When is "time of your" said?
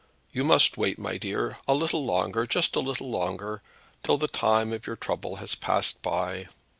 4.27-4.95